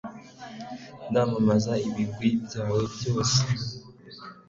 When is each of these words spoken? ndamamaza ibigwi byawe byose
ndamamaza 1.09 1.73
ibigwi 1.87 2.29
byawe 2.45 2.81
byose 2.95 3.39